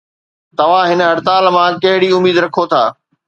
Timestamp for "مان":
1.55-1.71